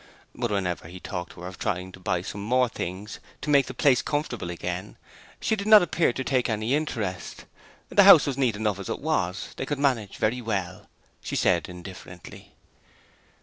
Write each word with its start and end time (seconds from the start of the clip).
But 0.33 0.49
whenever 0.49 0.87
he 0.87 0.99
talked 0.99 1.37
of 1.37 1.59
trying 1.59 1.91
to 1.91 1.99
buy 1.99 2.23
some 2.23 2.41
more 2.41 2.67
things 2.67 3.19
to 3.41 3.51
make 3.51 3.67
the 3.67 3.75
place 3.75 4.01
comfortable 4.01 4.49
again, 4.49 4.97
she 5.39 5.55
did 5.55 5.67
not 5.67 5.83
appear 5.83 6.11
to 6.11 6.23
take 6.23 6.49
any 6.49 6.73
interest: 6.73 7.45
the 7.89 8.01
house 8.03 8.25
was 8.25 8.35
neat 8.35 8.55
enough 8.55 8.79
as 8.79 8.89
it 8.89 8.97
was: 8.99 9.49
they 9.57 9.65
could 9.67 9.77
manage 9.77 10.17
very 10.17 10.41
well, 10.41 10.89
she 11.21 11.35
said, 11.35 11.69
indifferently. 11.69 12.55